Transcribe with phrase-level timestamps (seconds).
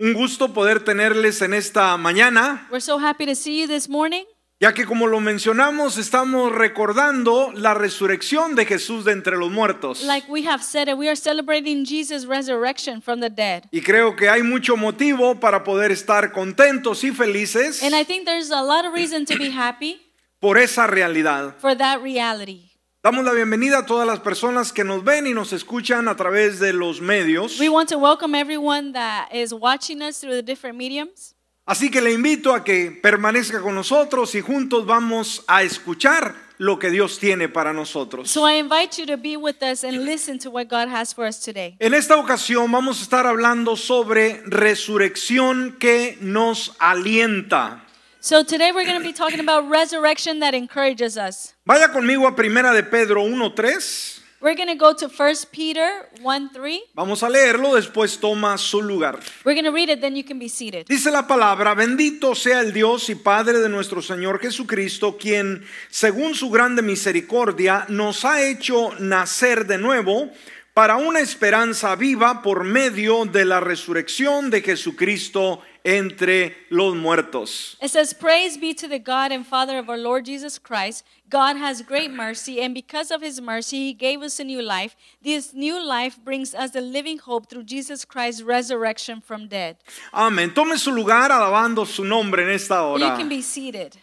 [0.00, 4.24] Un gusto poder tenerles en esta mañana, We're so happy to see you this morning.
[4.58, 10.02] ya que como lo mencionamos, estamos recordando la resurrección de Jesús de entre los muertos.
[10.02, 13.64] Like we have said we are celebrating Jesus' resurrection from the dead.
[13.72, 18.24] Y creo que hay mucho motivo para poder estar contentos y felices And I think
[18.24, 20.00] there's a lot of reason to be happy
[20.40, 21.56] por esa realidad.
[21.58, 22.69] for that reality.
[23.02, 26.60] Damos la bienvenida a todas las personas que nos ven y nos escuchan a través
[26.60, 27.58] de los medios.
[27.58, 31.34] We want to welcome everyone that is watching us through the different mediums.
[31.64, 36.78] Así que le invito a que permanezca con nosotros y juntos vamos a escuchar lo
[36.78, 38.30] que Dios tiene para nosotros.
[38.30, 41.26] So I invite you to be with us and listen to what God has for
[41.26, 41.76] us today.
[41.78, 47.82] En esta ocasión vamos a estar hablando sobre resurrección que nos alienta.
[48.22, 51.54] So today we're going to be talking about resurrection that encourages us.
[51.64, 54.20] Vaya conmigo a Primera de Pedro 1:3.
[54.42, 56.80] We're going to go to 1 Peter 1 3.
[56.94, 59.20] Vamos a leerlo, después toma su lugar.
[59.42, 60.86] We're going to read it, then you can be seated.
[60.86, 66.34] Dice la palabra, bendito sea el Dios y Padre de nuestro Señor Jesucristo, quien, según
[66.34, 70.28] su grande misericordia, nos ha hecho nacer de nuevo
[70.74, 77.76] para una esperanza viva por medio de la resurrección de Jesucristo entre los muertos.
[77.80, 81.04] It says, Praise be to the God and Father of our Lord Jesus Christ.
[81.28, 84.96] God has great mercy, and because of his mercy, he gave us a new life.
[85.22, 89.76] This new life brings us the living hope through Jesus Christ's resurrection from dead.
[90.12, 90.54] Amén.
[90.54, 93.16] Tome su lugar alabando su nombre en esta You hora.
[93.16, 93.96] can be seated.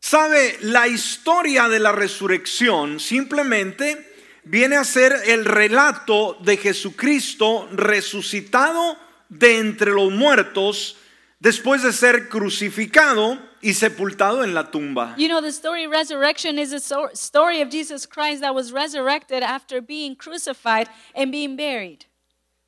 [0.00, 3.96] Sabe, la historia de la resurrección simplemente
[4.44, 8.96] viene a ser el relato de Jesucristo resucitado
[9.28, 10.96] de entre los muertos
[11.40, 15.14] después de ser crucificado y sepultado en la tumba.
[15.16, 19.42] You know, the story resurrection is a so- story of Jesus Christ that was resurrected
[19.42, 22.06] after being crucified and being buried.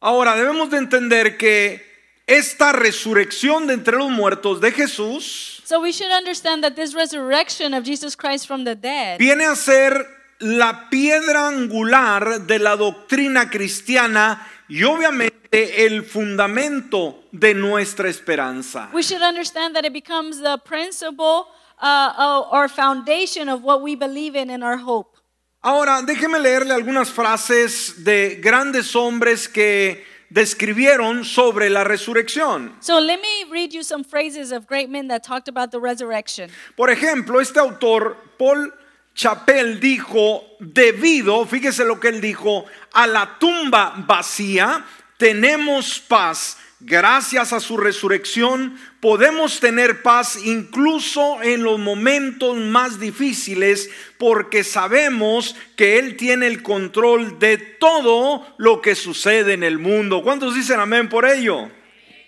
[0.01, 1.81] Ahora debemos de entender que
[2.27, 7.75] esta resurrección de entre los muertos de Jesús So we should understand that this resurrection
[7.75, 10.07] of Jesus Christ from the dead viene a ser
[10.41, 18.91] la piedra angular de la doctrina cristiana y obviamente el fundamento de nuestra esperanza.
[18.93, 21.47] We should understand that it becomes the principle
[21.81, 25.17] uh, or foundation of what we believe in and our hope.
[25.63, 32.77] Ahora, déjeme leerle algunas frases de grandes hombres que describieron sobre la resurrección.
[32.81, 36.51] So let me read you some phrases of great men that talked about the resurrection.
[36.77, 38.73] Por ejemplo, este autor, Paul
[39.15, 44.85] Chappell, dijo, debido, fíjese lo que él dijo, a la tumba vacía,
[45.19, 46.57] tenemos paz.
[46.81, 55.57] Gracias a su resurrección podemos tener paz incluso en los momentos más difíciles porque sabemos
[55.77, 60.23] que Él tiene el control de todo lo que sucede en el mundo.
[60.23, 61.69] ¿Cuántos dicen amén por ello?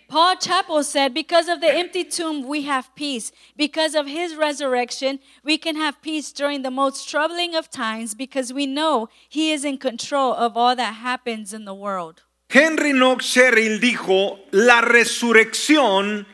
[0.08, 3.30] Paul Chappell said, Because of the empty tomb, we have peace.
[3.56, 8.52] Because of his resurrection, we can have peace during the most troubling of times because
[8.52, 12.24] we know he is in control of all that happens in the world.
[12.52, 16.26] Henry Knox Sherrill dijo, la resurrección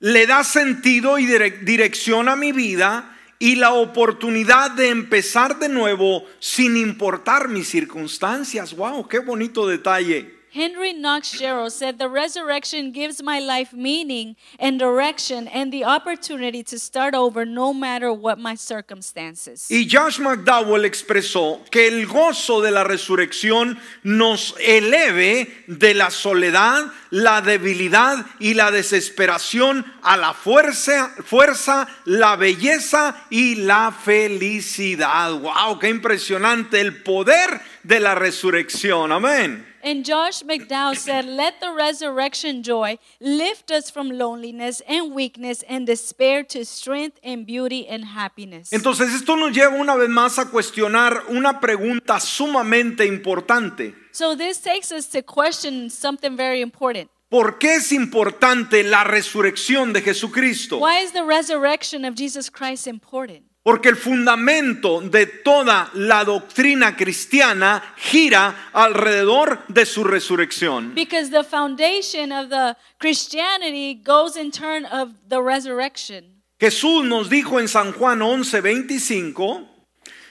[0.00, 5.68] le da sentido y dire- dirección a mi vida y la oportunidad de empezar de
[5.68, 8.74] nuevo sin importar mis circunstancias.
[8.76, 10.43] Wow, qué bonito detalle.
[10.54, 16.62] Henry Knox Sherrill said, The resurrection gives my life meaning and direction and the opportunity
[16.62, 19.66] to start over no matter what my circumstances.
[19.68, 26.84] Y Josh McDowell expresó que el gozo de la resurrección nos eleve de la soledad,
[27.14, 35.32] la debilidad y la desesperación a la fuerza, fuerza, la belleza y la felicidad.
[35.38, 39.12] Wow, qué impresionante el poder de la resurrección.
[39.12, 39.64] Amén.
[39.84, 45.86] And Josh McDowell said, Let the resurrection joy lift us from loneliness and weakness and
[45.86, 48.72] despair to strength and beauty and happiness.
[48.72, 54.03] Entonces esto nos lleva una vez más a cuestionar una pregunta sumamente importante.
[54.14, 57.10] So this takes us to question something very important.
[57.28, 60.78] ¿Por qué es importante la resurrección de Jesucristo?
[60.78, 63.42] Why is the resurrection of Jesus Christ important?
[63.64, 70.94] Porque el fundamento de toda la doctrina cristiana gira alrededor de su resurrección.
[70.94, 76.40] Because the foundation of the Christianity goes in turn of the resurrection.
[76.60, 79.73] Jesús nos dijo en San Juan 11:25,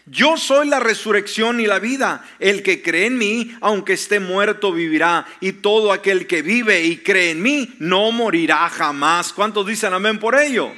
[0.05, 2.25] yo soy la resurrección y la vida.
[2.39, 5.25] El que cree en mí, aunque esté muerto, vivirá.
[5.39, 9.31] Y todo aquel que vive y cree en mí, no morirá jamás.
[9.31, 10.71] ¿Cuántos dicen amén por ello?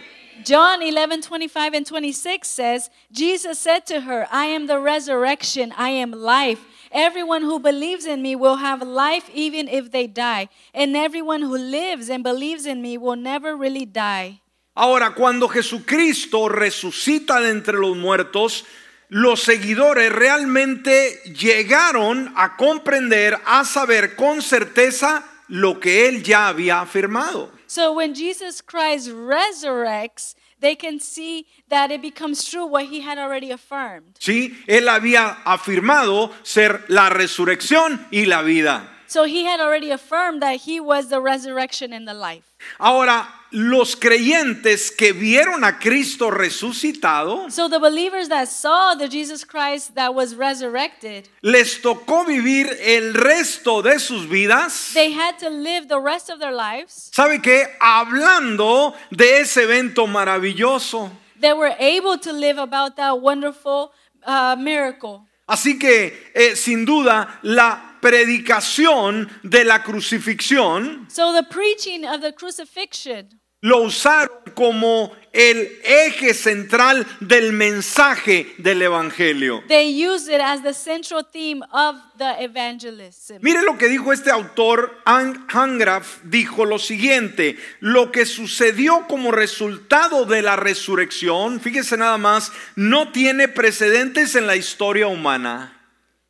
[0.44, 5.89] John 11, 25 and 26 says, Jesus said to her, I am the resurrection, I
[5.89, 6.60] am life.
[6.92, 11.57] Everyone who believes in me will have life even if they die, and everyone who
[11.57, 14.42] lives and believes in me will never really die.
[14.75, 18.66] Ahora, cuando Jesucristo resucita de entre los muertos,
[19.10, 26.81] los seguidores realmente llegaron a comprender, a saber con certeza lo que él ya había
[26.81, 27.52] afirmado.
[27.68, 33.18] So when Jesus Christ resurrects, they can see that it becomes true what he had
[33.18, 34.16] already affirmed.
[34.19, 38.94] Sí, él había afirmado ser la resurrección y la vida.
[39.07, 42.44] So he had already affirmed that he was the resurrection and the life.
[42.80, 49.44] Ahora, los creyentes que vieron a Cristo resucitado, So the believers that saw the Jesus
[49.44, 54.94] Christ that was resurrected, les tocó vivir el resto de sus vidas.
[54.94, 57.12] they had to live the rest of their lives.
[57.13, 57.66] ¿Sabe qué?
[57.80, 61.12] Hablando de ese evento maravilloso.
[61.40, 63.92] They were able to live about that wonderful
[64.25, 65.22] uh, miracle.
[65.48, 72.34] Así que, eh, sin duda, la predicación de la crucifixión So the preaching of the
[72.34, 79.63] crucifixion lo usaron como el eje central del mensaje del Evangelio.
[79.68, 83.38] they used it as the central theme of the evangelism.
[83.42, 89.31] Mire lo que dijo este autor, Ang- Hangraf, dijo lo siguiente, lo que sucedió como
[89.31, 95.75] resultado de la resurrección, fíjese nada más, no tiene precedentes en la historia humana.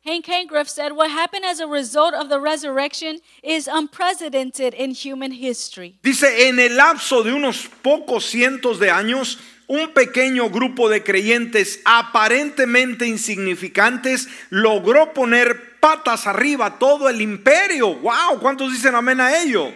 [0.06, 5.32] Hank Hankgriff said, What happened as a result of the resurrection is unprecedented in human
[5.32, 5.98] history.
[6.00, 9.36] Dice, en el lapso de unos pocos cientos de años,
[9.66, 17.96] un pequeño grupo de creyentes aparentemente insignificantes logró poner patas arriba todo el imperio.
[17.96, 18.38] ¡Wow!
[18.40, 19.72] ¿Cuántos dicen amén a ello?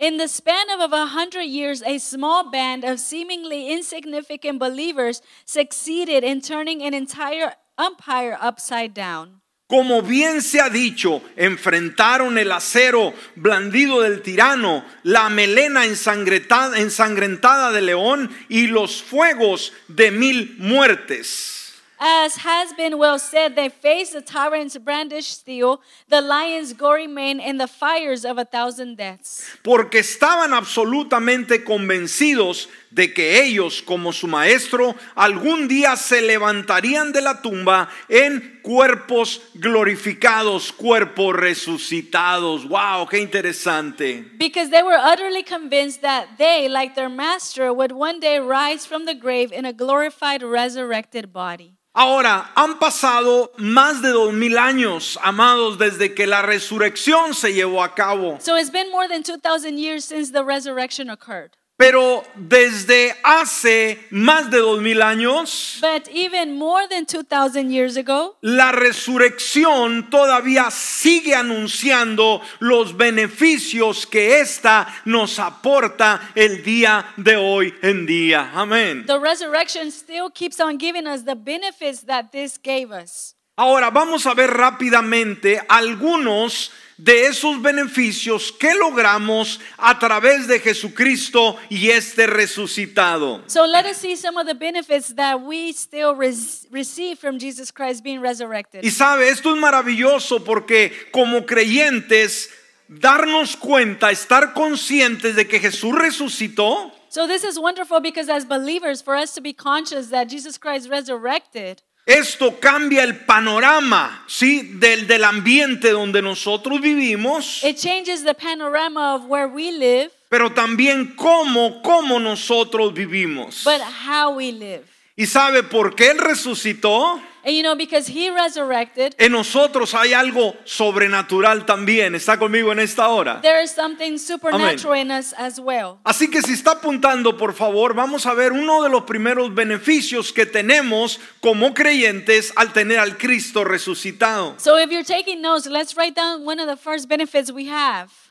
[0.00, 6.24] In the span of a hundred years, a small band of seemingly insignificant believers succeeded
[6.24, 9.42] in turning an entire empire upside down.
[9.68, 17.72] Como bien se ha dicho, enfrentaron el acero blandido del tirano, la melena ensangrentada, ensangrentada
[17.72, 21.54] de león y los fuegos de mil muertes.
[21.98, 25.80] As has been well said, they faced the tyrant's brandished steel,
[26.10, 29.42] the lion's gory mane, and the fires of a thousand deaths.
[29.62, 37.20] porque estaban absolutamente convencidos de que ellos, como su maestro, algún día se levantarían de
[37.20, 42.66] la tumba en cuerpos glorificados, cuerpos resucitados.
[42.66, 43.06] ¡Wow!
[43.06, 44.24] ¡Qué interesante!
[44.38, 49.04] Because they were utterly convinced that they, like their master, would one day rise from
[49.04, 51.74] the grave in a glorified, resurrected body.
[51.92, 57.82] Ahora, han pasado más de dos mil años, amados, desde que la resurrección se llevó
[57.82, 58.38] a cabo.
[58.40, 61.56] So it's been more than 2,000 years since the resurrection occurred.
[61.78, 68.38] Pero desde hace más de dos mil años, But even more than 2,000 years ago,
[68.40, 77.74] La resurrección todavía sigue anunciando los beneficios que ésta nos aporta el día de hoy
[77.82, 78.50] en día.
[78.54, 79.04] Amén.
[79.06, 83.34] the resurrection still keeps on giving us the benefits that this gave us.
[83.58, 91.56] Ahora vamos a ver rápidamente algunos de esos beneficios que logramos a través de Jesucristo
[91.68, 93.42] y este resucitado.
[93.46, 98.02] So let us see some of the benefits that we still receive from Jesus Christ
[98.02, 98.84] being resurrected.
[98.84, 102.50] Y sabe, esto es maravilloso porque como creyentes
[102.88, 109.00] darnos cuenta, estar conscientes de que Jesús resucitó, So this is wonderful because as believers,
[109.00, 114.62] for us to be conscious that Jesus Christ resurrected, Esto cambia el panorama, ¿sí?
[114.74, 120.52] Del, del ambiente donde nosotros vivimos, it changes the panorama of where we live, pero
[120.52, 123.64] también cómo, cómo nosotros vivimos.
[123.64, 124.84] but how we live.
[125.16, 127.20] ¿Y sabe por qué Él resucitó?
[127.46, 132.16] And you know, because he resurrected, En nosotros hay algo sobrenatural también.
[132.16, 133.40] ¿Está conmigo en esta hora?
[133.40, 136.00] there is something supernatural in us as well.
[136.02, 140.32] Así que si está apuntando, por favor, vamos a ver uno de los primeros beneficios
[140.32, 144.56] que tenemos como creyentes al tener al Cristo resucitado.
[144.58, 148.25] So if you're taking notes, let's write down one of the first benefits we have.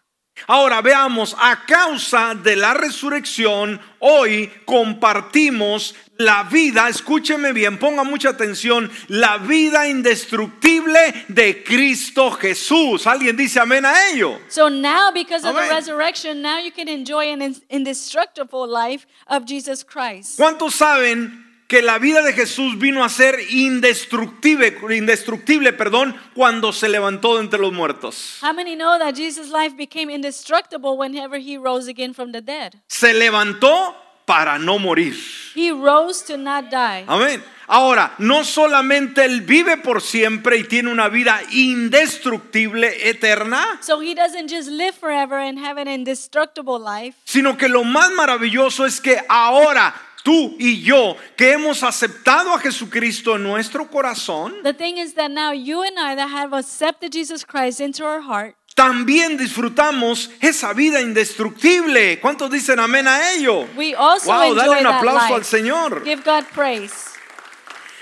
[0.47, 8.29] Ahora veamos, a causa de la resurrección, hoy compartimos la vida, escúcheme bien, ponga mucha
[8.29, 13.07] atención, la vida indestructible de Cristo Jesús.
[13.07, 14.39] ¿Alguien dice amén a ello?
[14.49, 19.45] So now, because of the resurrection, now you can enjoy an in- indestructible life of
[19.45, 20.37] Jesus Christ.
[20.37, 26.89] ¿Cuántos saben que la vida de Jesús vino a ser indestructible, indestructible, perdón, cuando se
[26.89, 28.37] levantó de entre los muertos?
[28.41, 32.73] How many know that Jesus' life became indestructible whenever he rose again from the dead?
[32.87, 33.95] Se levantó
[34.25, 35.15] para no morir.
[35.55, 37.05] He rose to not die.
[37.07, 37.43] Amén.
[37.67, 44.13] Ahora, no solamente Él vive por siempre y tiene una vida indestructible, eterna, So he
[44.13, 47.17] doesn't just live forever and have an indestructible life.
[47.25, 49.95] sino que lo más maravilloso es que ahora
[50.25, 55.29] tú y yo, que hemos aceptado a Jesucristo en nuestro corazón, The thing is that
[55.29, 60.73] now you and I that have accepted Jesus Christ into our heart, también disfrutamos esa
[60.73, 62.19] vida indestructible.
[62.19, 63.67] ¿Cuántos dicen amén a ello?
[63.77, 65.45] we also Wow, enjoy dale un that aplauso al life.
[65.45, 66.03] Señor.
[66.03, 67.14] Give God praise.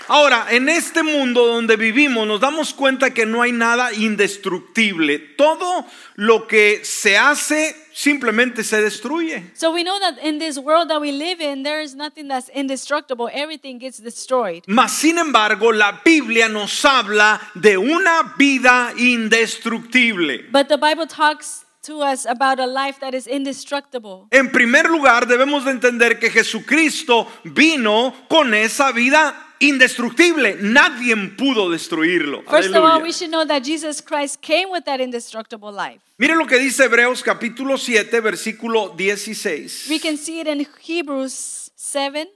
[0.08, 5.18] Ahora, en este mundo donde vivimos nos damos cuenta que no hay nada indestructible.
[5.18, 9.50] Todo lo que se hace simplemente se destruye.
[9.54, 12.50] So we know that in this world that we live in, there is nothing that's
[12.54, 13.30] indestructible.
[13.32, 14.62] Everything gets destroyed.
[14.66, 20.44] Mas, sin embargo, la Biblia nos habla de una vida indestructible.
[20.52, 24.26] But the Bible talks to us about a life that is indestructible.
[24.30, 30.56] En primer lugar, debemos de entender que Jesucristo vino con esa vida indestructible.
[30.60, 32.42] Nadie pudo destruirlo.
[32.48, 36.00] First of all, we should know that Jesus Christ came with that indestructible life.
[36.18, 39.88] Mire lo que dice Hebreos capítulo 7, versículo 16.
[39.88, 42.28] We can see it in Hebrews 7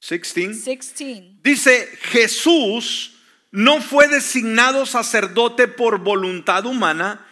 [0.00, 0.54] 16.
[0.54, 1.40] 16.
[1.42, 3.14] Dice, Jesús
[3.50, 7.24] no fue designado sacerdote por voluntad humana.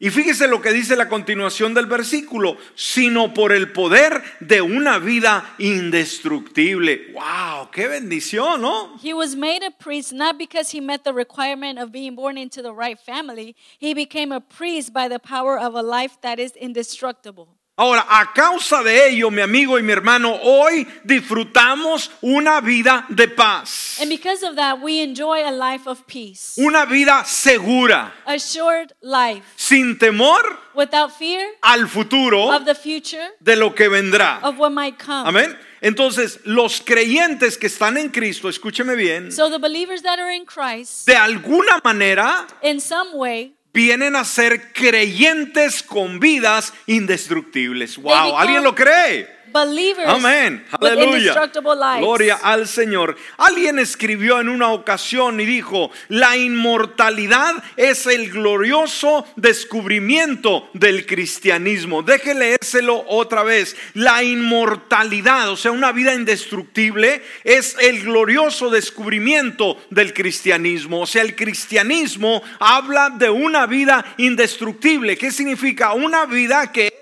[0.00, 4.98] Y fíjese lo que dice la continuación del versículo, sino por el poder de una
[4.98, 7.12] vida indestructible.
[7.12, 7.70] ¡Wow!
[7.70, 8.98] ¡Qué bendición, ¿no?
[9.02, 12.60] He was made a priest not because he met the requirement of being born into
[12.60, 13.54] the right family.
[13.78, 17.56] He became a priest by the power of a life that is indestructible.
[17.76, 23.26] Ahora, a causa de ello, mi amigo y mi hermano, hoy disfrutamos una vida de
[23.26, 28.38] paz, And because of that, we enjoy a life of peace, una vida segura, a
[28.38, 30.40] short life sin temor
[30.74, 34.38] without fear al futuro of the future, de lo que vendrá.
[34.44, 35.26] of what might come.
[35.26, 35.56] Amén.
[35.80, 40.46] Entonces, los creyentes que están en Cristo, escúcheme bien, So the believers that are in
[40.46, 47.98] Christ, de alguna manera in some way, vienen a ser creyentes con vidas indestructibles.
[47.98, 49.33] Wow, ¿alguien lo cree?
[49.54, 51.18] Believers Amén, with aleluya.
[51.18, 52.00] indestructible lives.
[52.00, 53.16] Gloria al Señor.
[53.38, 62.02] Alguien escribió en una ocasión y dijo, la inmortalidad es el glorioso descubrimiento del cristianismo.
[62.02, 63.76] Deje leérselo otra vez.
[63.94, 71.02] La inmortalidad, o sea, una vida indestructible, es el glorioso descubrimiento del cristianismo.
[71.02, 75.16] O sea, el cristianismo habla de una vida indestructible.
[75.16, 75.92] ¿Qué significa?
[75.92, 76.92] Una vida que es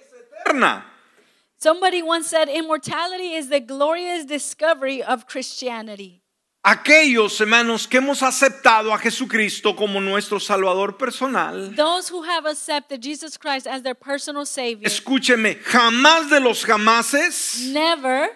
[0.44, 0.91] eterna.
[1.62, 6.20] Somebody once said, immortality is the glorious discovery of Christianity.
[6.64, 13.00] Aquellos hermanos que hemos aceptado a Jesucristo como nuestro Salvador personal, Those who have accepted
[13.00, 18.28] Jesus Christ as their personal Savior escúcheme, jamás de los jamases never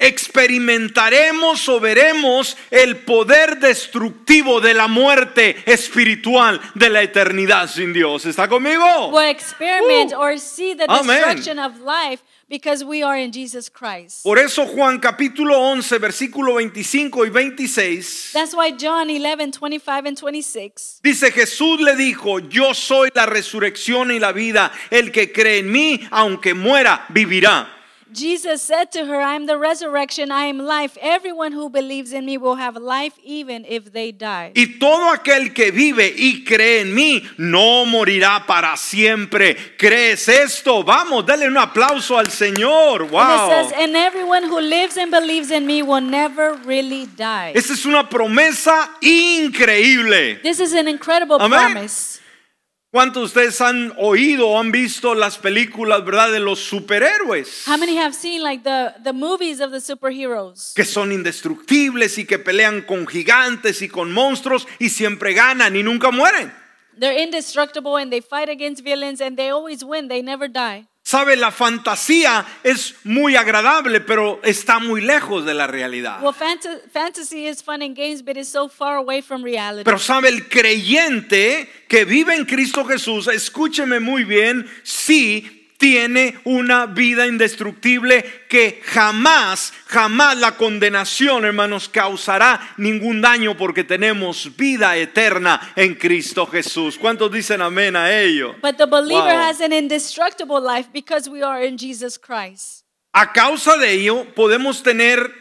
[0.00, 8.24] experimentaremos o veremos el poder destructivo de la muerte espiritual de la eternidad sin Dios.
[8.24, 9.10] ¿Está conmigo?
[9.10, 11.06] will experiment or see the Amen.
[11.06, 14.24] destruction of life because we are in Jesus Christ.
[14.24, 18.32] Por eso Juan capítulo 11, versículo 25 y 26.
[18.32, 21.00] That's why John 11, 25 and 26.
[21.02, 25.70] Dice Jesús le dijo, yo soy la resurrección y la vida, el que cree en
[25.70, 27.79] mí, aunque muera, vivirá.
[28.12, 30.96] Jesus said to her, I am the resurrection, I am life.
[31.00, 34.52] Everyone who believes in me will have life even if they die.
[34.54, 39.56] Y todo aquel que vive y cree en mí no morirá para siempre.
[39.78, 40.82] ¿Crees esto?
[40.82, 43.02] Vamos, dale un aplauso al Señor.
[43.02, 43.48] And it Wow.
[43.48, 47.52] says, and everyone who lives and believes in me will never really die.
[47.54, 50.40] Esta es una promesa increíble.
[50.42, 51.72] This is an incredible Amen.
[51.72, 52.20] promise.
[52.92, 57.62] ¿Cuántos de ustedes han oído o han visto las películas, verdad, de los superhéroes?
[57.68, 60.72] How many have seen like the, the movies of the superheroes?
[60.74, 65.84] Que son indestructibles y que pelean con gigantes y con monstruos y siempre ganan y
[65.84, 66.52] nunca mueren.
[66.98, 70.08] They're indestructible and they fight against villains and they always win.
[70.08, 70.89] They never die.
[71.10, 76.22] Sabe, la fantasía es muy agradable, pero está muy lejos de la realidad.
[76.22, 79.82] Well, fanta- fantasy is fun and games, but it's so far away from reality.
[79.82, 86.84] Pero sabe, el creyente que vive en Cristo Jesús, escúcheme muy bien, sí tiene una
[86.84, 95.72] vida indestructible que jamás, jamás la condenación, hermanos, causará ningún daño porque tenemos vida eterna
[95.74, 96.98] en Cristo Jesús.
[96.98, 98.54] ¿Cuántos dicen amén a ello?
[98.62, 99.48] but the believer Wow.
[99.48, 102.84] has an indestructible life because we are in Jesus Christ.
[103.14, 105.32] A causa de ello podemos tener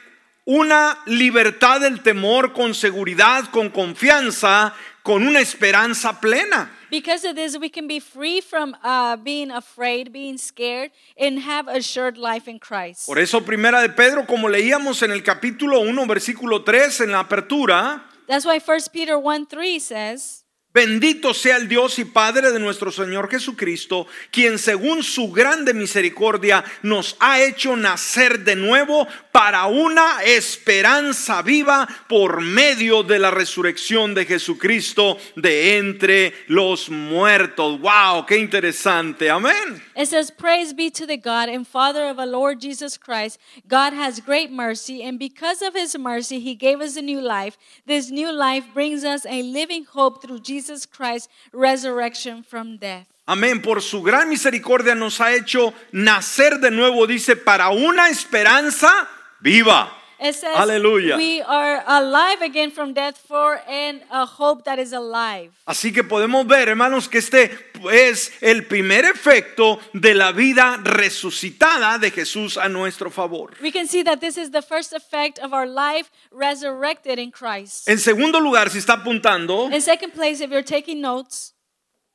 [0.46, 6.72] una libertad del temor con seguridad, con confianza, con una esperanza plena.
[6.89, 11.67] Because of this, we can be free from uh, being afraid, being scared, and have
[11.67, 13.05] assured life in Christ.
[13.05, 17.19] Por eso Primera de Pedro, como leíamos en el capítulo 1, versículo 3 en la
[17.19, 22.59] apertura, That's why 1 Peter 1 3 says, Bendito sea el Dios y Padre de
[22.59, 29.65] nuestro Señor Jesucristo, quien según su grande misericordia nos ha hecho nacer de nuevo para
[29.65, 37.81] una esperanza viva por medio de la resurrección de Jesucristo de entre los muertos.
[37.81, 38.27] ¡Wow!
[38.27, 39.31] ¡Qué interesante!
[39.31, 39.81] Amén.
[39.95, 43.39] It says, Praise be to the God and Father of our Lord Jesus Christ.
[43.67, 47.57] God has great mercy, and because of his mercy, he gave us a new life.
[47.88, 53.07] This new life brings us a living hope through Jesus Christ's resurrection from death.
[53.25, 53.61] Amén.
[53.61, 59.07] Por su gran misericordia nos ha hecho nacer de nuevo, dice, para una esperanza
[59.39, 59.98] viva.
[60.21, 61.15] It says, Hallelujah.
[61.15, 65.51] We are alive again from death for and a hope that is alive.
[65.65, 67.49] Así que podemos ver, hermanos, que este
[67.89, 73.51] es el primer efecto de la vida resucitada de Jesús a nuestro favor.
[73.61, 77.88] We can see that this is the first effect of our life resurrected in Christ.
[77.88, 81.53] En segundo lugar, si está apuntando, In second place, if you're taking notes,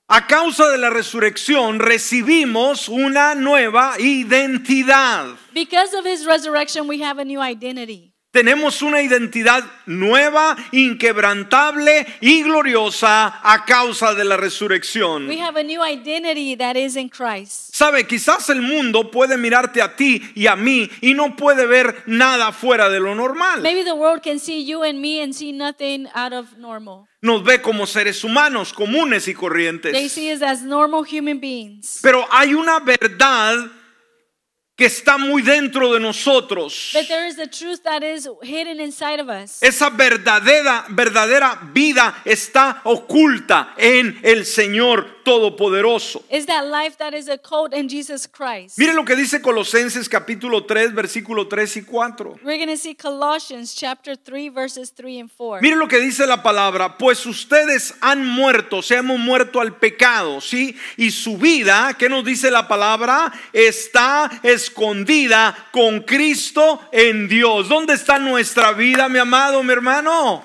[0.09, 5.37] a causa de la resurrección recibimos una nueva identidad.
[5.55, 8.14] because of his resurrection, we have a new identity.
[8.35, 15.29] Tenemos una identidad nueva, inquebrantable y gloriosa a causa de la resurrección.
[15.29, 17.73] We have a new identity that is in Christ.
[17.73, 22.03] Sabe, quizás el mundo puede mirarte a ti y a mí y no puede ver
[22.07, 23.61] nada fuera de lo normal.
[23.63, 27.07] Maybe the world can see you and me and see nothing out of normal.
[27.21, 30.13] Nos ve como seres humanos comunes y They corrientes.
[30.13, 32.01] see us as normal human beings.
[32.03, 33.71] Pero hay una verdad
[34.77, 36.91] que está muy dentro de nosotros.
[36.93, 39.63] But there is the truth that is hidden inside of us.
[39.63, 46.23] Esa verdadera, verdadera vida está oculta en el Señor Todopoderoso.
[46.31, 48.79] Is that life that is a code in Jesus Christ.
[48.79, 52.41] Mire lo que dice Colosenses capítulo 3, versículo 3 y 4.
[52.45, 55.61] We're going to see Colossians chapter 3 verses 3 and 4.
[55.63, 60.41] Mire lo que dice la palabra, pues ustedes han muerto, se hemos muerto al pecado,
[60.41, 60.77] ¿sí?
[60.97, 63.33] Y su vida, ¿qué nos dice la palabra?
[63.53, 67.69] Está escondida con Cristo en Dios.
[67.69, 70.45] ¿Dónde está nuestra vida, mi amado, mi hermano?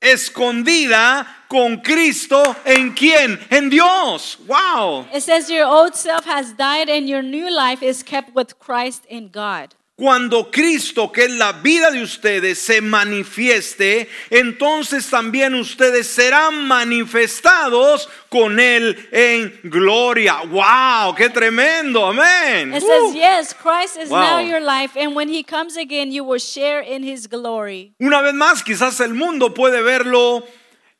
[0.00, 3.38] Escondida con Cristo en quién?
[3.50, 4.38] En Dios.
[4.46, 5.06] Wow.
[5.14, 9.04] It says your old self has died and your new life is kept with Christ
[9.08, 9.74] in God.
[9.98, 18.06] Cuando Cristo, que es la vida de ustedes, se manifieste, entonces también ustedes serán manifestados
[18.28, 20.42] con Él en gloria.
[20.50, 21.14] ¡Wow!
[21.14, 22.04] ¡Qué tremendo!
[22.04, 22.74] Amén.
[22.74, 24.20] It says, yes, Christ is Wow.
[24.20, 27.94] now your life, and when he comes again, you will share in his glory.
[27.98, 30.42] Una vez más, quizás el mundo puede verlo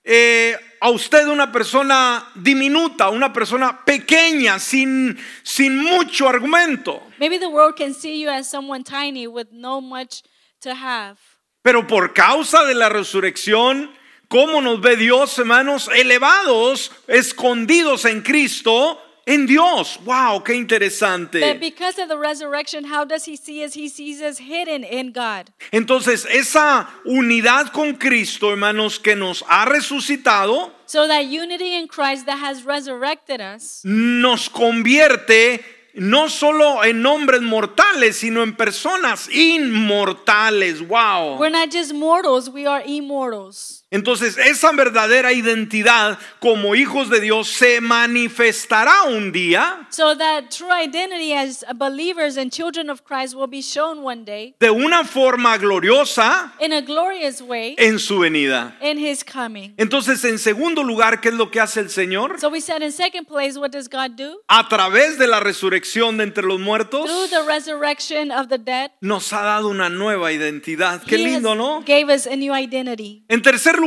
[0.07, 7.03] eh, a usted una persona diminuta, una persona pequeña, sin, sin mucho argumento.
[7.19, 10.23] Maybe the world can see you as someone tiny with no much
[10.61, 11.19] to have.
[11.63, 13.91] Pero por causa de la resurrección,
[14.29, 15.91] ¿cómo nos ve Dios, hermanos?
[15.93, 19.99] Elevados, escondidos en Cristo, en Dios.
[20.05, 20.43] ¡Wow!
[20.43, 21.59] ¡Qué interesante!
[21.59, 23.75] because of the resurrection, how does he see us?
[23.75, 25.51] He sees us hidden in God.
[25.73, 32.27] Entonces, esa unidad con Cristo, hermanos, que nos ha resucitado, So that unity in Christ
[32.27, 35.61] that has resurrected us nos convierte
[35.97, 40.87] no solo en hombres mortales, sino en personas inmortales.
[40.87, 41.39] ¡Wow!
[41.39, 43.83] We're not just mortals, we are immortals.
[43.97, 50.71] Entonces esa verdadera identidad como hijos de Dios se manifestará un día So that true
[50.71, 55.57] identity as believers and children of Christ will be shown one day de una forma
[55.57, 58.75] gloriosa in a glorious way en su venida.
[58.83, 59.73] in his coming.
[59.79, 62.39] Entonces, en segundo lugar, ¿qué es lo que hace el Señor?
[62.39, 64.41] So we said in second place, what does God do?
[64.49, 68.91] A través de la resurrección de entre los muertos, Through the resurrection of the dead,
[69.01, 71.03] nos ha dado una nueva identidad.
[71.05, 71.81] Qué he lindo, ¿no?
[71.87, 73.25] gave us a new identity.
[73.29, 73.86] En tercer lugar,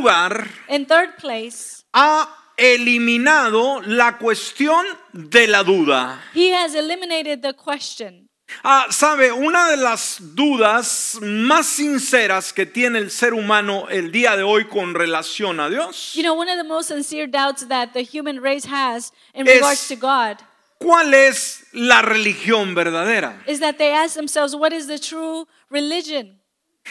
[0.69, 6.19] In third place, ha eliminado la cuestión de la duda.
[6.33, 8.27] he has eliminated the question.
[8.63, 14.35] Ah, sabe, una de las dudas más sinceras que tiene el ser humano el día
[14.35, 17.93] de hoy con relación a Dios, You know, one of the most sincere doubts that
[17.93, 20.37] the human race has in Es- regards to God
[20.79, 23.39] ¿cuál es la religión verdadera?
[23.45, 26.38] is that they ask themselves, what is the true religion?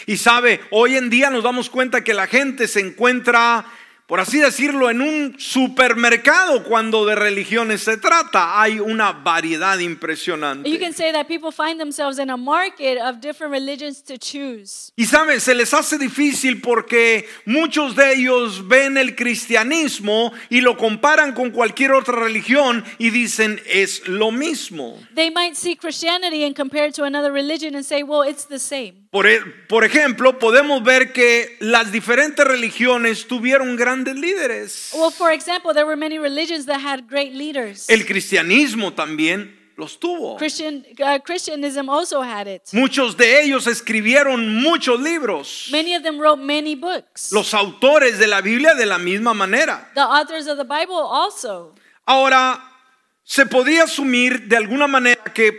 [0.06, 3.64] Y sabe, hoy en día nos damos cuenta que la gente se encuentra
[4.08, 8.58] por así decirlo, en un supermercado cuando de religiones se trata.
[8.58, 10.78] Hay una variedad You impresionante.
[10.78, 14.92] can say that people find themselves in a market of different religions to choose.
[14.96, 20.78] Y saben, se les hace difícil porque muchos de ellos ven el cristianismo y lo
[20.78, 24.98] comparan con cualquier otra religión y dicen es lo mismo.
[25.14, 28.58] They might see Christianity and compare it to another religion and say, well, it's the
[28.58, 29.07] same.
[29.10, 34.90] Por, e- por ejemplo, podemos ver que las diferentes religiones tuvieron grandes líderes.
[34.92, 37.88] Well, for example, there were many religions that had great leaders.
[37.88, 40.36] El cristianismo también los tuvo.
[40.36, 42.62] Christian, uh, Christianism also had it.
[42.72, 45.68] Muchos de ellos escribieron muchos libros.
[45.70, 47.32] Many of them wrote many books.
[47.32, 49.90] Los autores de la Biblia de la misma manera.
[49.94, 51.74] The authors of the Bible also.
[52.04, 52.62] Ahora,
[53.22, 55.52] se podría asumir de alguna manera que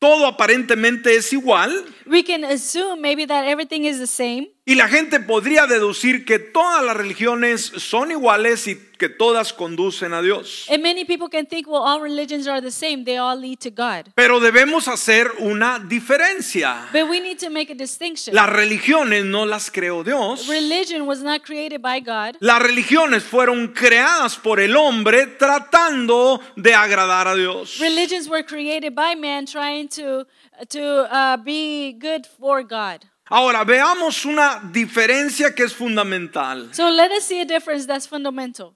[0.00, 4.86] todo aparentemente es igual We can assume maybe that everything is the same, y la
[4.88, 10.66] gente podría deducir que todas las religiones son iguales y que todas conducen a Dios.
[10.68, 13.70] and many people can think, well, all religions are the same, they all lead to
[13.70, 14.12] God.
[14.14, 16.88] Pero debemos hacer una diferencia.
[16.92, 18.34] But we need to make a distinction.
[18.34, 20.48] Las religiones no las creó Dios.
[20.48, 22.36] Religion was not created by God.
[22.40, 27.78] Las religiones fueron creadas por el hombre tratando de agradar a Dios.
[27.80, 30.26] Religions were created by man trying to
[30.68, 33.04] to uh, be good for God.
[33.30, 36.70] Ahora veamos una diferencia que es fundamental.
[36.72, 38.74] So let us see a difference that's fundamental.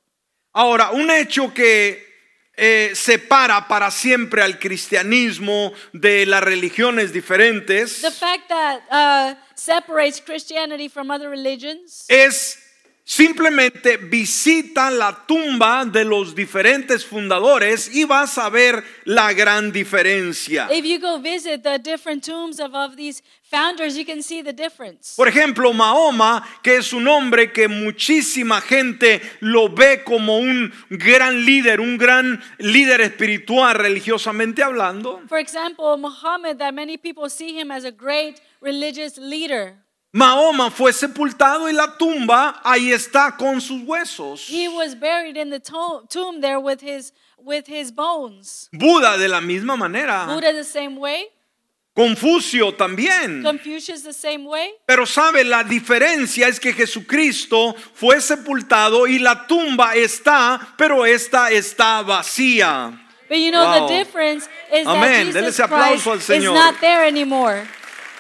[0.55, 2.13] Ahora, un hecho que
[2.55, 10.21] eh, separa para siempre al cristianismo de las religiones diferentes The fact that uh, separates
[10.21, 12.59] Christianity from other religions es
[13.05, 20.69] simplemente visita la tumba de los diferentes fundadores y vas a ver la gran diferencia.
[20.71, 24.53] If you go visit the different tombs of, of these founders, you can see the
[24.53, 25.15] difference.
[25.17, 31.45] Por ejemplo, Mahoma, que es un hombre que muchísima gente lo ve como un gran
[31.45, 35.21] líder, un gran líder espiritual religiosamente hablando.
[35.29, 39.77] For example, Muhammad, that many people see him as a great religious leader.
[40.15, 44.47] Mahoma fue sepultado y la tumba ahí está con sus huesos.
[44.49, 48.69] He was buried in the to- tomb there with his with his bones.
[48.73, 50.27] Buda de la misma manera.
[50.27, 51.29] Buddha the same way,
[51.97, 53.43] Confucio también.
[53.43, 54.73] Confucius the same way.
[54.87, 61.51] Pero sabe, la diferencia es que Jesucristo fue sepultado y la tumba está, pero esta
[61.51, 62.99] está vacía.
[63.29, 63.89] But you know Wow.
[63.89, 65.33] the difference is Amén.
[65.33, 67.67] that Jesus Christ is not there anymore.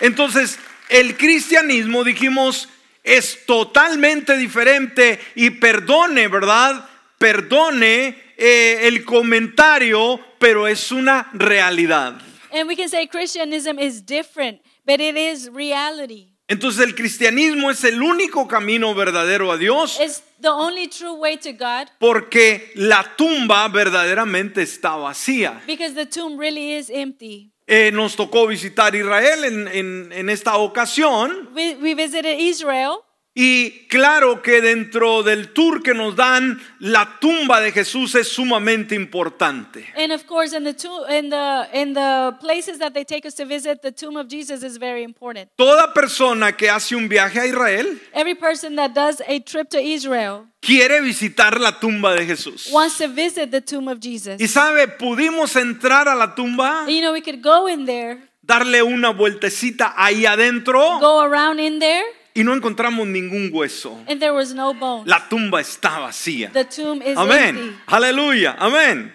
[0.00, 0.58] Entonces,
[0.92, 2.68] el cristianismo, dijimos,
[3.02, 6.88] es totalmente diferente y perdone, ¿verdad?
[7.18, 12.20] Perdone eh, el comentario, pero es una realidad.
[12.52, 16.28] And we can say Christianism is different, but it is reality.
[16.48, 21.38] Entonces el cristianismo es el único camino verdadero a Dios It's the only true way
[21.38, 25.62] to God porque la tumba verdaderamente está vacía.
[25.66, 27.52] because the tomb really is empty.
[27.74, 31.48] Eh, nos tocó visitar Israel en, en- esta ocasión.
[31.54, 32.96] We visited Israel,
[33.34, 38.94] y claro que dentro del tour que nos dan, la tumba de Jesús es sumamente
[38.94, 39.86] importante.
[39.96, 40.74] and of course, in the
[41.10, 44.62] in the in the places that they take us to visit, the tomb of Jesus
[44.62, 45.48] is very important.
[45.56, 49.78] Toda persona que hace un viaje a Israel Every person that does a trip to
[49.80, 52.70] Israel quiere visitar la tumba de Jesús.
[52.70, 54.38] wants to visit the tomb of Jesus.
[54.40, 58.82] Y sabe, pudimos entrar a la tumba, you know, we could go in there, darle
[58.82, 63.98] una vueltecita ahí adentro go around in there, y no encontramos ningún hueso.
[64.08, 65.04] and there was no bone.
[65.08, 66.50] La tumba está vacía.
[66.52, 67.56] The tomb is Amén.
[67.56, 67.76] empty.
[67.86, 68.56] Aleluya.
[68.58, 69.12] Amén.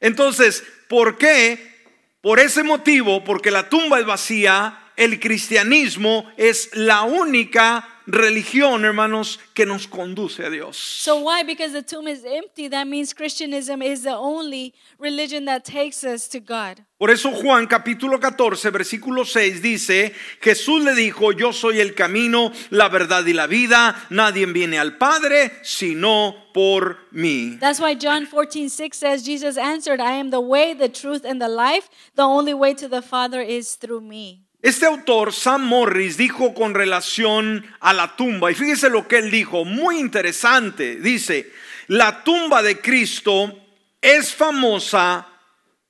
[0.00, 1.74] Entonces, ¿por qué?
[2.20, 9.38] Por ese motivo, porque la tumba es vacía, el cristianismo es la única religión, hermanos,
[9.54, 10.76] que nos conduce a Dios.
[10.76, 11.42] So why?
[11.42, 12.68] Because the tomb is empty.
[12.68, 16.84] That means Christianism is the only religion that takes us to God.
[16.98, 22.52] Por eso Juan capítulo 14, versículo 6 dice, Jesús le dijo, yo soy el camino,
[22.70, 27.58] la verdad y la vida, nadie viene al Padre sino por mí.
[27.60, 31.38] That's why John 14, 6 says, Jesus answered, I am the way, the truth, and
[31.38, 31.90] the life.
[32.14, 34.45] The only way to the Father is through me.
[34.66, 39.30] Este autor, Sam Morris, dijo con relación a la tumba, y fíjese lo que él
[39.30, 41.52] dijo, muy interesante, dice,
[41.86, 43.56] la tumba de Cristo
[44.02, 45.24] es famosa,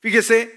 [0.03, 0.55] fíjese,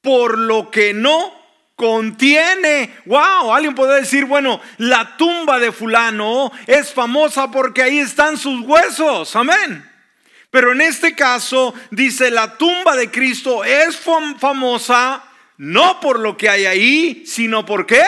[0.00, 1.34] por lo que no
[1.74, 2.94] contiene.
[3.06, 8.60] Wow, alguien puede decir, bueno, la tumba de fulano es famosa porque ahí están sus
[8.60, 9.90] huesos, amén.
[10.52, 15.24] Pero en este caso dice, la tumba de Cristo es fam- famosa
[15.62, 18.02] no por lo que hay ahí, sino por qué?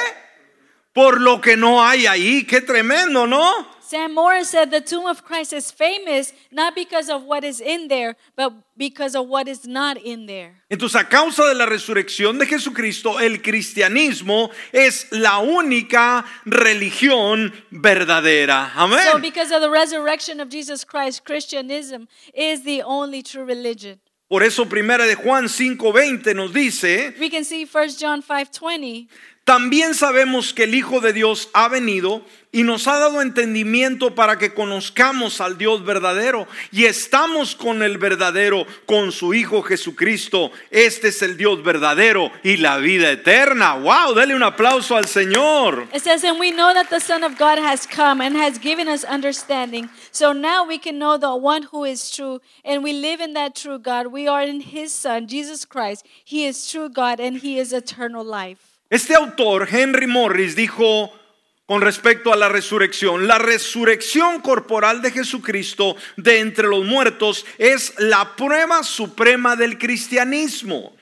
[0.92, 2.44] Por lo que no hay ahí.
[2.44, 3.74] Qué tremendo, ¿no?
[3.80, 7.86] Sam Morris said the tomb of Christ is famous not because of what is in
[7.86, 10.62] there, but because of what is not in there.
[10.68, 18.72] Entonces, a causa de la resurrección de Jesucristo, el cristianismo es la única religión verdadera.
[18.74, 19.22] So, Amén.
[19.22, 24.00] because of the resurrection of Jesus Christ, Christianism is the only true religion.
[24.28, 29.08] Por eso, primera de Juan 5:20 nos dice, We can see 1 John 5:20.
[29.44, 34.38] También sabemos que el Hijo de Dios ha venido y nos ha dado entendimiento para
[34.38, 40.50] que conozcamos al Dios verdadero y estamos con el verdadero, con su Hijo Jesucristo.
[40.70, 43.74] Este es el Dios verdadero y la vida eterna.
[43.74, 45.88] Wow, dale un aplauso al Señor.
[45.92, 48.88] It says, And we know that the Son of God has come and has given
[48.88, 49.90] us understanding.
[50.10, 53.54] So now we can know the one who is true, and we live in that
[53.54, 54.06] true God.
[54.06, 56.06] We are in his Son, Jesus Christ.
[56.24, 58.73] He is true God, and he is eternal life.
[58.94, 61.12] Este autor, Henry Morris, dijo
[61.66, 67.92] con respecto a la resurrección, la resurrección corporal de Jesucristo de entre los muertos es
[67.98, 70.94] la prueba suprema del cristianismo.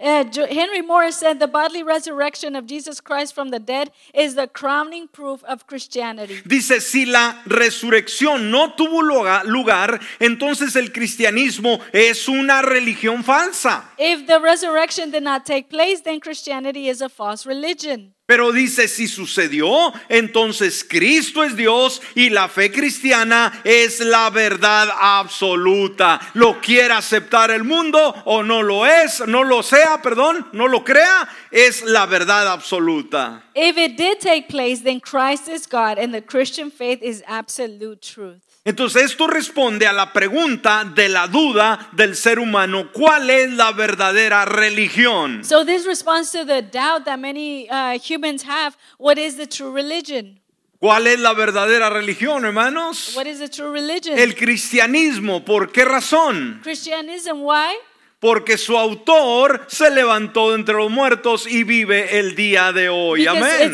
[0.00, 4.46] Uh, Henry Morris said the bodily resurrection of Jesus Christ from the dead is the
[4.46, 6.40] crowning proof of Christianity.
[6.46, 13.84] Dice, si la resurrección no tuvo lugar, lugar, entonces el cristianismo es una religión falsa.
[13.98, 18.14] If the resurrection did not take place, then Christianity is a false religion.
[18.28, 24.90] Pero dice, si sucedió, entonces Cristo es Dios y la fe cristiana es la verdad
[25.00, 26.20] absoluta.
[26.34, 30.84] Lo quiera aceptar el mundo o no lo es, no lo sea, perdón, no lo
[30.84, 33.44] crea, es la verdad absoluta.
[33.54, 38.02] If it did take place, then Christ is God, and the Christian faith is absolute
[38.02, 38.47] truth.
[38.68, 43.72] Entonces esto responde a la pregunta de la duda del ser humano, ¿cuál es la
[43.72, 45.42] verdadera religión?
[45.42, 48.76] So this responds to the doubt that many uh, humans have.
[48.98, 50.38] What is the true religion?
[50.80, 53.14] ¿Cuál es la verdadera religión, hermanos?
[53.16, 54.18] What is the true religion?
[54.18, 56.60] El cristianismo, ¿por qué razón?
[56.62, 57.40] Christianism.
[57.40, 57.74] Why?
[58.20, 63.26] Porque su autor se levantó de entre los muertos y vive el día de hoy.
[63.28, 63.72] Amén.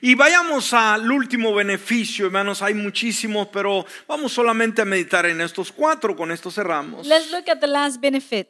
[0.00, 2.62] Y vayamos al último beneficio, hermanos.
[2.62, 6.16] Hay muchísimos, pero vamos solamente a meditar en estos cuatro.
[6.16, 7.06] Con esto cerramos.
[7.06, 8.48] Let's look at the last benefit.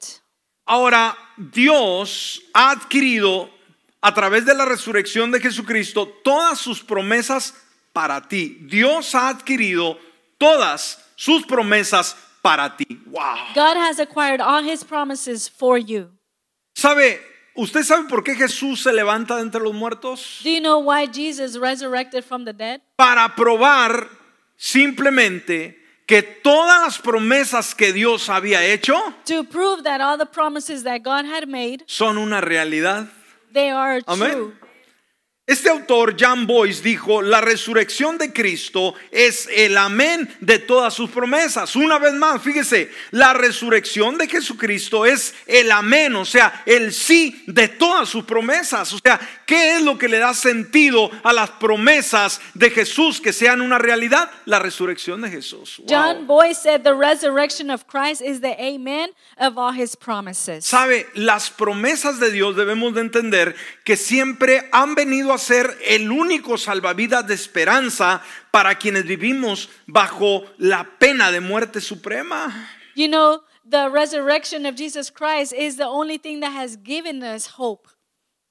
[0.64, 3.50] Ahora, Dios ha adquirido
[4.00, 7.54] a través de la resurrección de Jesucristo todas sus promesas
[7.92, 8.58] para ti.
[8.62, 9.98] Dios ha adquirido
[10.38, 12.98] todas sus promesas para ti.
[13.10, 13.36] Wow.
[13.54, 16.10] God has acquired all his promises for you.
[16.76, 17.18] ¿Sabe?
[17.56, 20.40] ¿Usted sabe por qué Jesús se levanta de entre los muertos?
[20.42, 22.80] Do you know why Jesus resurrected from the dead?
[22.96, 24.08] Para probar
[24.56, 28.94] simplemente que todas las promesas que Dios había hecho
[29.26, 33.08] To prove that all the promises that God had made, son una realidad.
[33.52, 34.32] they are Amén.
[34.32, 34.52] true.
[35.46, 41.10] Este autor, John Boyce, dijo, la resurrección de Cristo es el amén de todas sus
[41.10, 41.76] promesas.
[41.76, 47.44] Una vez más, fíjese, la resurrección de Jesucristo es el amén, o sea, el sí
[47.46, 48.94] de todas sus promesas.
[48.94, 53.34] O sea, ¿qué es lo que le da sentido a las promesas de Jesús que
[53.34, 54.30] sean una realidad?
[54.46, 55.76] La resurrección de Jesús.
[55.76, 55.86] Wow.
[55.90, 60.64] John Boyce said the resurrection of Christ is the amen of all his promises.
[60.64, 63.54] Sabe, las promesas de Dios debemos de entender
[63.84, 70.44] que siempre han venido a ser el único salvavidas de esperanza para quienes vivimos bajo
[70.58, 72.52] la pena de muerte suprema.
[72.94, 77.46] You know, the resurrection of Jesus Christ is the only thing that has given us
[77.58, 77.88] hope.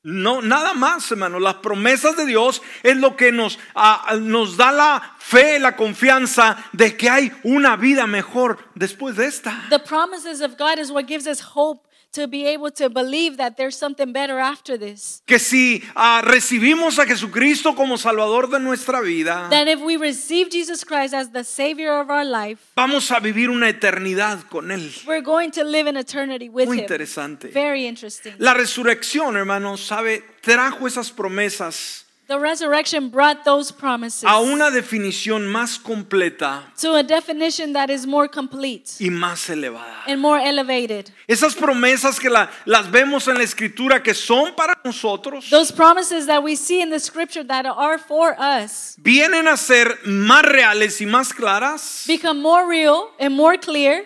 [0.06, 1.40] No, nada más, hermano.
[1.40, 6.58] Las promesas de Dios es lo que nos, ah, nos da la fe, la confianza
[6.74, 9.66] de que hay una vida mejor después de esta.
[9.70, 13.58] The promises of God is what gives us hope to be able to believe that
[13.58, 15.22] there's something better after this.
[15.26, 20.50] Que si ah, recibimos a Jesucristo como Salvador de nuestra vida, That if we receive
[20.50, 24.90] Jesus Christ as the Savior of our life, vamos a vivir una eternidad con Él.
[25.06, 26.84] we're going to live in eternity with Muy Him.
[26.86, 27.50] interesante.
[27.52, 28.34] Very interesting.
[28.38, 35.46] La resurrección, hermanos, sabe, trajo esas promesas The resurrection brought those promises a una definición
[35.52, 40.04] más completa to a definition that is more complete y más elevada.
[40.08, 41.12] and more elevated.
[41.28, 46.26] Esas promesas que la- las vemos en la escritura que son para nosotros, Those promises
[46.28, 51.02] that we see in the scripture that are for us vienen a ser más reales
[51.02, 54.06] y más claras become more real and more clear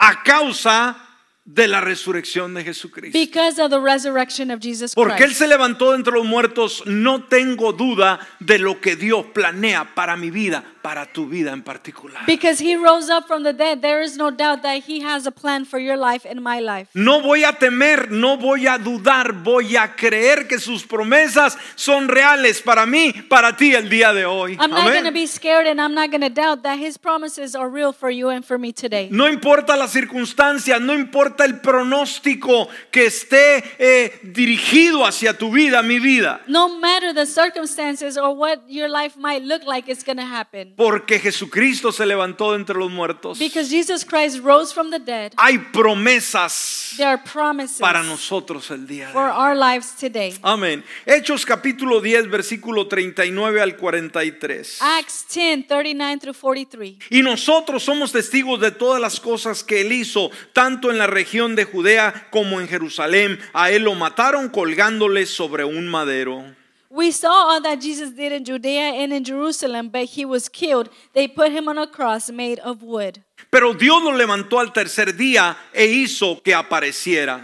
[0.00, 0.96] a causa
[1.44, 3.18] de la resurrección de Jesucristo.
[3.18, 5.38] Because of the resurrection of Jesus Porque Él Christ.
[5.40, 10.16] se levantó de entre los muertos, no tengo duda de lo que Dios planea para
[10.16, 12.24] mi vida, para tu vida en particular.
[12.26, 15.32] Because he rose up from the dead, there is no doubt that he has a
[15.32, 16.88] plan for your life and my life.
[16.94, 22.06] No voy a temer, no voy a dudar, voy a creer que sus promesas son
[22.06, 24.56] reales para mí, para ti el día de hoy.
[24.60, 27.56] I'm not going to be scared and I'm not going to doubt that his promises
[27.56, 29.08] are real for you and for me today.
[29.10, 35.82] No importa la circunstancia, no importa el pronóstico que esté eh, dirigido hacia tu vida,
[35.82, 36.40] mi vida.
[36.46, 40.74] No matter the circumstances or what your life might look like, it's going to happen.
[40.76, 43.38] Porque Jesucristo se levantó de entre los muertos.
[43.38, 48.86] Because Jesus Christ rose from the dead, Hay promesas there are promises para nosotros el
[48.86, 49.36] día de for hoy.
[49.36, 50.34] our lives today.
[50.42, 50.84] Amén.
[51.06, 54.78] Hechos capítulo 10, versículo 39 al 43.
[54.80, 56.96] Acts 10 39 through 43.
[57.10, 61.21] Y nosotros somos testigos de todas las cosas que él hizo, tanto en la región
[61.24, 63.38] de Judea como en Jerusalén.
[63.52, 66.44] A él lo mataron colgándole sobre un madero.
[66.90, 70.90] We saw all that Jesus did in Judea and in Jerusalem, but he was killed.
[71.14, 73.22] They put him on a cross made of wood.
[73.50, 77.40] Pero Dios lo levantó al tercer día e hizo que apareciera.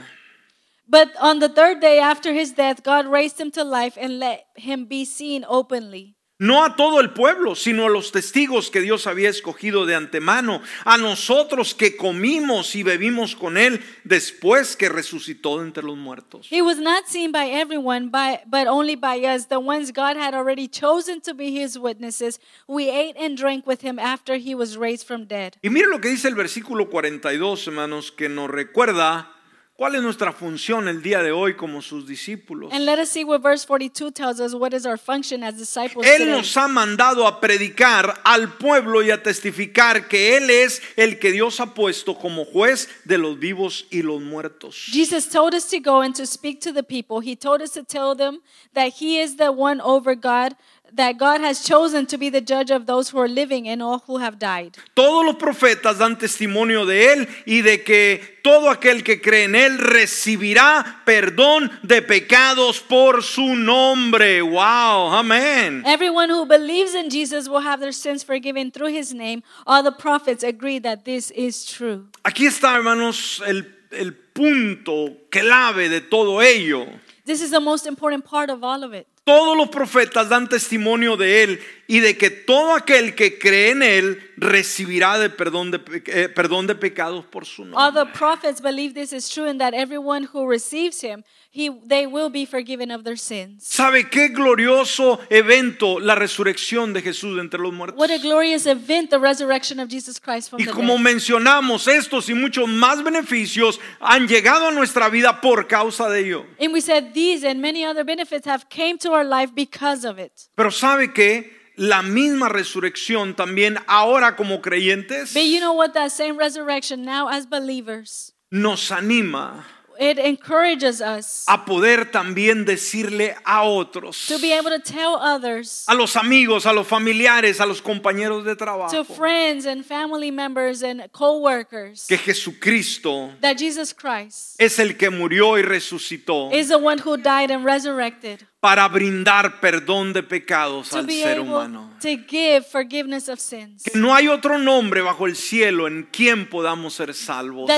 [0.87, 4.47] But on the third day after his death, God raised him to life and let
[4.57, 6.18] him be seen openly.
[6.41, 10.63] No a todo el pueblo, sino a los testigos que Dios había escogido de antemano,
[10.85, 16.47] a nosotros que comimos y bebimos con él después que resucitó de entre los muertos.
[16.49, 20.33] He was not seen by everyone, by, but only by us, the ones God had
[20.33, 22.39] already chosen to be his witnesses.
[22.69, 25.57] We ate and drank with him after he was raised from dead.
[25.61, 29.38] Y mire lo que dice el versículo 42, hermanos, que nos recuerda
[29.79, 32.73] cuál es nuestra función el día de hoy como sus discípulos.
[32.73, 36.05] And let us see what verse 42 tells us what is our function as disciples
[36.05, 36.33] Él today.
[36.33, 41.31] nos ha mandado a predicar al pueblo y a testificar que Él es el que
[41.31, 44.75] Dios ha puesto como juez de los vivos y los muertos.
[44.91, 47.21] Jesus told us to go and to speak to the people.
[47.21, 48.41] He told us to tell them
[48.75, 50.57] that He is the one over God,
[50.95, 54.03] that God has chosen to be the judge of those who are living and all
[54.07, 54.77] who have died.
[54.95, 59.55] Todos los profetas dan testimonio de Él y de que todo aquel que cree en
[59.55, 64.43] Él recibirá perdón de pecados por su nombre.
[64.43, 65.83] Wow, amén.
[65.87, 69.43] Everyone who believes in Jesus will have their sins forgiven through His name.
[69.67, 72.07] All the prophets agree that this is true.
[72.25, 76.87] Aquí está, hermanos, el, el punto clave de todo ello.
[77.29, 79.07] This is the most important part of all of it.
[79.25, 83.83] Todos los profetas dan testimonio de Él y de que todo aquel que cree en
[83.83, 87.79] Él recibirá de perdón de, eh, perdón de pecados por su nombre.
[87.79, 92.07] All the prophets believe this is true and that everyone who receives Him, he, they
[92.07, 93.65] will be forgiven of their sins.
[93.65, 97.99] ¿Sabe qué glorioso evento la resurrección de Jesús de entre los muertos?
[97.99, 101.05] What a glorious event, the resurrection of Jesus Christ from Y the como dead.
[101.05, 106.47] mencionamos, estos y muchos más beneficios han llegado a nuestra vida por causa de ello.
[106.61, 110.19] And we said these and many other benefits have came to our life because of
[110.19, 110.33] it.
[110.55, 115.93] Pero ¿sabe que La misma resurrección también ahora como creyentes But you know what?
[115.93, 119.65] That same resurrection now as believers, nos anima
[119.99, 125.85] it encourages us a poder también decirle a otros, to be able to tell others,
[125.89, 130.31] a los amigos, a los familiares, a los compañeros de to trabajo, friends and family
[130.31, 136.53] members and co-workers, que Jesucristo that Jesus Christ es el que murió y resucitó.
[136.53, 141.41] is the one who died and resurrected para brindar perdón de pecados to al ser
[141.41, 141.91] humano.
[142.01, 143.85] to give forgiveness of sins.
[143.85, 147.71] Que no hay otro nombre bajo el cielo en quien podamos ser salvos,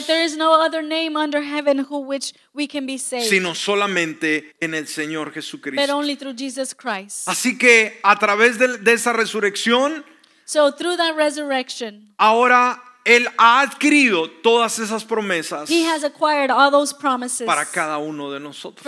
[3.29, 5.97] sino solamente en el Señor but Jesucristo.
[5.97, 7.29] only through Jesus Christ.
[7.29, 10.05] Así que a través de, de esa resurrección,
[10.47, 16.71] So through that resurrection, ahora Él ha adquirido todas esas promesas He has acquired all
[16.71, 18.83] those promises para cada uno de nosotros.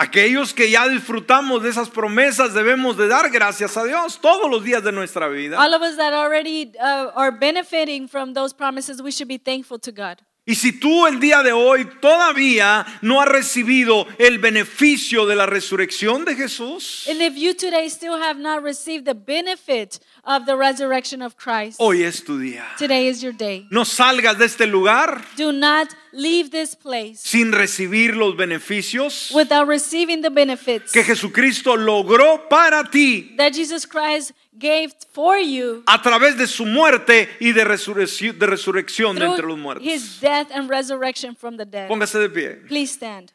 [0.00, 4.64] Aquellos que ya disfrutamos de esas promesas debemos de dar gracias a Dios todos los
[4.64, 5.58] días de nuestra vida.
[5.62, 9.78] All of us that already uh, are benefiting from those promises, we should be thankful
[9.78, 10.16] to God.
[10.46, 15.44] Y si tú el día de hoy todavía no has recibido el beneficio de la
[15.44, 20.56] resurrección de Jesús, And if you today still have not received the benefit of the
[20.56, 22.64] resurrection of Christ, hoy es tu día.
[22.78, 23.66] today is your day.
[23.70, 29.68] No salgas de este lugar Do not leave this place sin recibir los beneficios without
[29.68, 36.00] receiving the benefits que Jesucristo logró para ti that Jesus Christ gave for you a
[36.02, 39.86] través de su muerte y de resurrección de, resurrección de entre los muertos.
[39.86, 41.88] his death and resurrection from the dead.
[41.88, 42.56] Póngase de pie.
[42.68, 43.32] Please stand.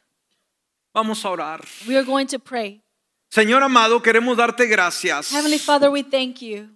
[0.94, 1.66] Vamos a orar.
[1.88, 2.82] We are going to pray.
[3.30, 6.70] Señor amado, queremos darte gracias Heavenly Father, we thank you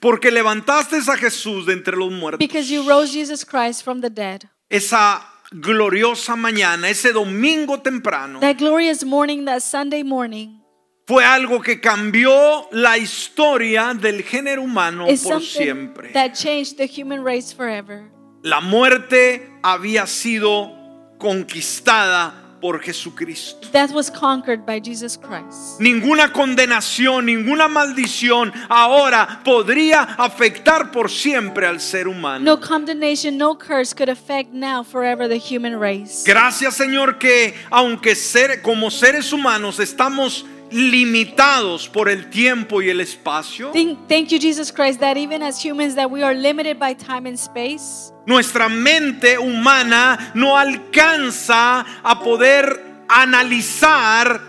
[0.00, 2.38] porque levantaste a Jesús de entre los muertos.
[2.38, 4.48] because you rose Jesus Christ from the dead.
[4.72, 10.60] Esa gloriosa mañana, ese domingo temprano, That glorious morning, that Sunday morning,
[11.06, 16.12] fue algo que cambió la historia del género humano is por something siempre.
[16.14, 18.10] that changed the human race forever.
[18.42, 20.72] La muerte había sido
[21.18, 23.68] conquistada por Jesucristo.
[23.72, 25.80] Death was conquered by Jesus Christ.
[25.80, 32.44] Ninguna condenación, ninguna maldición ahora podría afectar por siempre al ser humano.
[32.44, 36.22] No condemnation, no curse could affect now forever the human race.
[36.24, 43.00] Gracias Señor que aunque ser, como seres humanos estamos limitados por el tiempo y el
[43.00, 46.94] espacio, Thank, thank you, Jesus Christ, that even as humans that we are limited by
[46.94, 54.40] time and space, nuestra mente humana no alcanza a poder analizar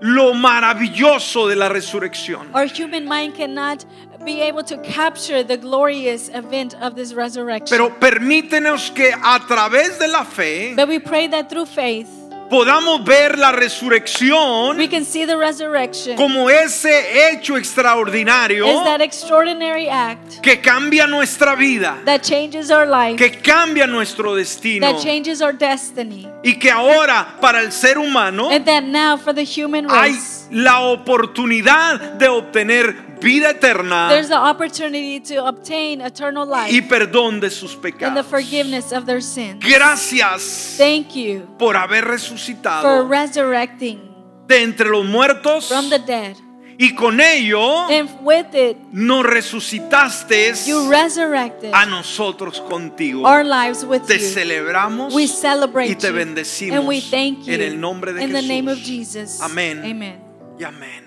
[0.00, 2.48] lo maravilloso de la resurrección.
[2.54, 3.84] our human mind cannot
[4.24, 7.76] be able to capture the glorious event of this resurrection.
[7.76, 12.08] Pero permítenos que a través de la fe but we pray that through faith,
[12.48, 16.16] podamos ver la resurrección we can see the resurrection.
[16.16, 22.86] como ese hecho extraordinario is that extraordinary act que cambia nuestra vida, that changes our
[22.86, 24.86] life, que cambia nuestro destino.
[24.86, 29.34] that changes our destiny, y que ahora para el ser humano and that now for
[29.34, 36.00] the human hay race, la oportunidad de obtener vida eterna there's the opportunity to obtain
[36.00, 38.26] eternal life y perdón de sus and the pecados.
[38.26, 39.58] forgiveness of their sins.
[39.64, 44.00] Gracias Thank you por haber for resucitado resurrecting
[44.46, 46.36] de entre los muertos from the dead.
[46.80, 53.24] y con ello And with it, nos resucitaste you resurrected a nosotros contigo.
[53.26, 54.24] our lives with Te you.
[54.24, 56.14] celebramos We y te you.
[56.14, 58.48] bendecimos And we thank you en el nombre de in the Jesús.
[58.48, 59.40] name of Jesus.
[59.40, 59.80] Amén.
[59.84, 60.27] Amen.
[60.58, 61.04] Y amén.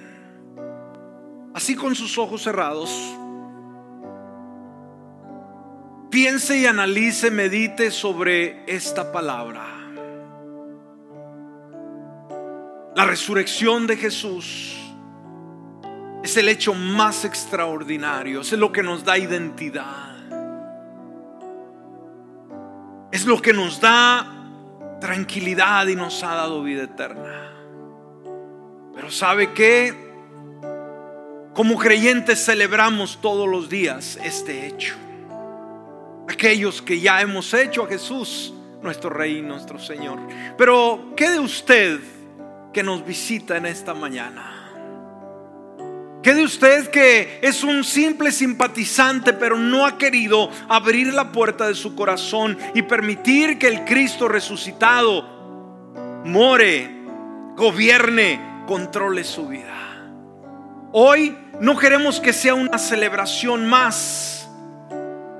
[1.53, 2.89] Así con sus ojos cerrados,
[6.09, 9.65] piense y analice, medite sobre esta palabra.
[12.95, 14.77] La resurrección de Jesús
[16.23, 20.11] es el hecho más extraordinario, es lo que nos da identidad.
[23.11, 24.25] Es lo que nos da
[25.01, 27.60] tranquilidad y nos ha dado vida eterna.
[29.01, 29.95] Pero ¿sabe qué?
[31.55, 34.93] Como creyentes celebramos todos los días este hecho.
[36.29, 40.19] Aquellos que ya hemos hecho a Jesús, nuestro Rey y nuestro Señor.
[40.55, 41.99] Pero ¿qué de usted
[42.71, 44.69] que nos visita en esta mañana?
[46.21, 51.67] ¿Qué de usted que es un simple simpatizante pero no ha querido abrir la puerta
[51.67, 56.87] de su corazón y permitir que el Cristo resucitado more,
[57.55, 59.91] gobierne, controle su vida?
[60.93, 64.49] Hoy no queremos que sea una celebración más,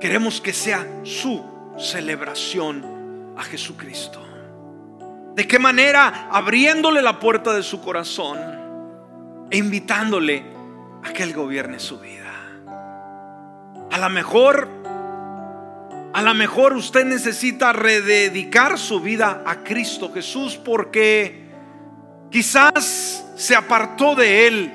[0.00, 1.44] queremos que sea su
[1.76, 4.20] celebración a Jesucristo.
[5.34, 6.28] ¿De qué manera?
[6.30, 8.38] Abriéndole la puerta de su corazón
[9.50, 10.44] e invitándole
[11.02, 12.32] a que Él gobierne su vida.
[13.90, 14.68] A lo mejor,
[16.14, 21.41] a lo mejor usted necesita rededicar su vida a Cristo Jesús porque
[22.32, 24.72] quizás se apartó de Él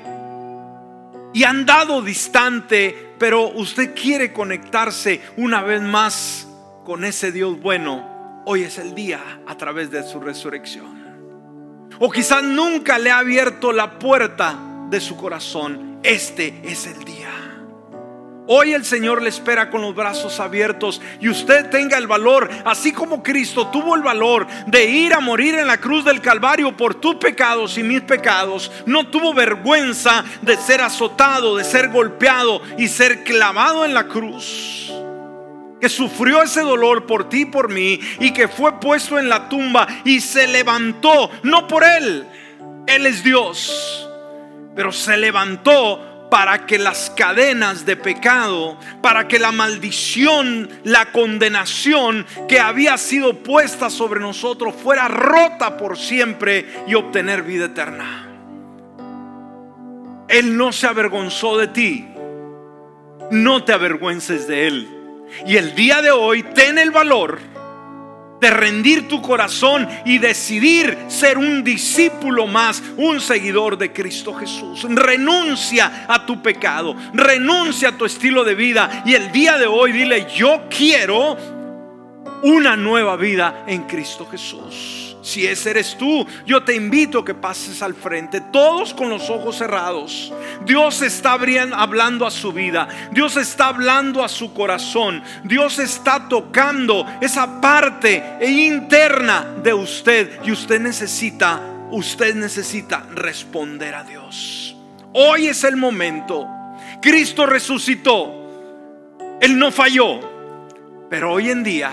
[1.34, 6.46] y andado distante, pero usted quiere conectarse una vez más
[6.84, 8.42] con ese Dios bueno.
[8.46, 11.88] Hoy es el día a través de su resurrección.
[11.98, 15.98] O quizás nunca le ha abierto la puerta de su corazón.
[16.02, 17.37] Este es el día.
[18.50, 22.92] Hoy el Señor le espera con los brazos abiertos y usted tenga el valor, así
[22.92, 26.94] como Cristo tuvo el valor de ir a morir en la cruz del Calvario por
[26.94, 28.72] tus pecados y mis pecados.
[28.86, 34.94] No tuvo vergüenza de ser azotado, de ser golpeado y ser clavado en la cruz.
[35.78, 39.50] Que sufrió ese dolor por ti y por mí y que fue puesto en la
[39.50, 42.26] tumba y se levantó, no por él,
[42.86, 44.08] él es Dios,
[44.74, 52.26] pero se levantó para que las cadenas de pecado, para que la maldición, la condenación
[52.48, 58.24] que había sido puesta sobre nosotros fuera rota por siempre y obtener vida eterna.
[60.28, 62.08] Él no se avergonzó de ti,
[63.30, 64.88] no te avergüences de Él.
[65.46, 67.38] Y el día de hoy ten el valor
[68.40, 74.86] de rendir tu corazón y decidir ser un discípulo más, un seguidor de Cristo Jesús.
[74.88, 79.92] Renuncia a tu pecado, renuncia a tu estilo de vida y el día de hoy
[79.92, 81.36] dile, yo quiero
[82.42, 85.07] una nueva vida en Cristo Jesús.
[85.28, 89.28] Si ese eres tú, yo te invito a que pases al frente, todos con los
[89.28, 90.32] ojos cerrados.
[90.64, 97.04] Dios está hablando a su vida, Dios está hablando a su corazón, Dios está tocando
[97.20, 101.60] esa parte interna de usted y usted necesita,
[101.90, 104.74] usted necesita responder a Dios.
[105.12, 106.48] Hoy es el momento.
[107.02, 108.32] Cristo resucitó.
[109.42, 110.20] Él no falló.
[111.10, 111.92] Pero hoy en día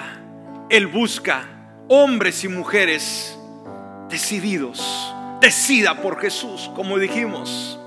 [0.69, 1.55] Él busca
[1.88, 3.38] hombres y mujeres
[4.09, 5.13] decididos.
[5.41, 7.79] Decida por Jesús, como dijimos.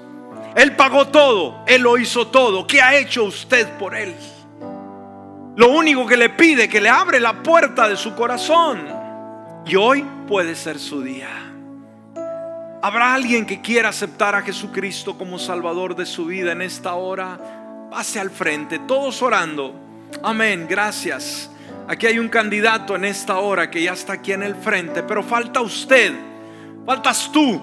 [0.55, 2.67] Él pagó todo, Él lo hizo todo.
[2.67, 4.15] ¿Qué ha hecho usted por Él?
[5.57, 8.87] Lo único que le pide que le abre la puerta de su corazón.
[9.67, 11.29] Y hoy puede ser su día.
[12.81, 17.89] ¿Habrá alguien que quiera aceptar a Jesucristo como Salvador de su vida en esta hora?
[17.91, 19.75] Pase al frente, todos orando.
[20.23, 21.51] Amén, gracias.
[21.89, 25.23] Aquí hay un candidato en esta hora que ya está aquí en el frente, pero
[25.23, 26.13] falta usted,
[26.85, 27.59] faltas tú.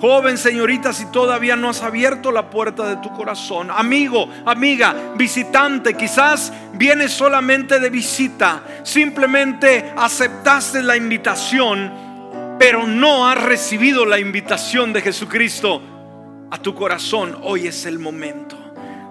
[0.00, 5.94] Joven señorita, si todavía no has abierto la puerta de tu corazón, amigo, amiga, visitante,
[5.94, 14.94] quizás vienes solamente de visita, simplemente aceptaste la invitación, pero no has recibido la invitación
[14.94, 15.82] de Jesucristo
[16.50, 18.56] a tu corazón, hoy es el momento.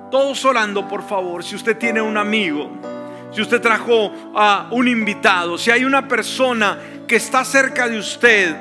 [0.09, 3.00] Todos orando, por favor, si usted tiene un amigo,
[3.31, 6.77] si usted trajo a un invitado, si hay una persona
[7.07, 8.55] que está cerca de usted,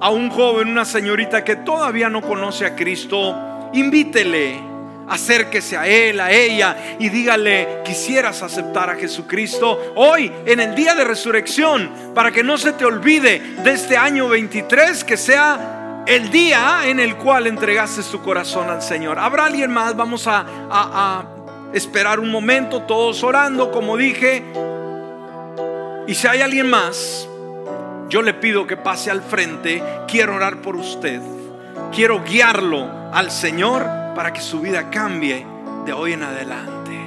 [0.00, 4.60] a un joven, una señorita que todavía no conoce a Cristo, invítele,
[5.08, 10.94] acérquese a él, a ella y dígale, quisieras aceptar a Jesucristo hoy en el día
[10.94, 16.30] de resurrección, para que no se te olvide de este año 23, que sea el
[16.30, 19.18] día en el cual entregaste tu corazón al Señor.
[19.18, 19.96] ¿Habrá alguien más?
[19.96, 21.35] Vamos a, a
[21.76, 24.42] esperar un momento, todos orando, como dije.
[26.06, 27.28] Y si hay alguien más,
[28.08, 29.82] yo le pido que pase al frente.
[30.08, 31.20] Quiero orar por usted.
[31.92, 35.46] Quiero guiarlo al Señor para que su vida cambie
[35.84, 36.98] de hoy en adelante.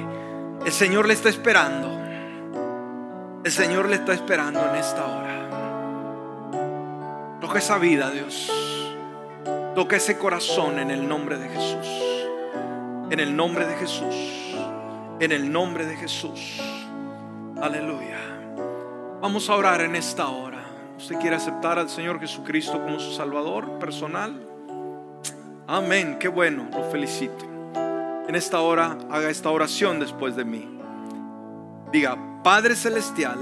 [0.64, 1.98] El Señor le está esperando.
[3.42, 5.40] El Señor le está esperando en esta hora.
[7.40, 8.52] Toca esa vida, Dios.
[9.74, 11.88] Toca ese corazón en el nombre de Jesús.
[13.10, 14.39] En el nombre de Jesús
[15.20, 16.58] en el nombre de Jesús.
[17.60, 18.18] Aleluya.
[19.20, 20.64] Vamos a orar en esta hora.
[20.96, 24.40] ¿Usted quiere aceptar al Señor Jesucristo como su Salvador personal?
[25.66, 27.44] Amén, qué bueno, lo felicito.
[28.28, 30.66] En esta hora haga esta oración después de mí.
[31.92, 33.38] Diga, Padre Celestial,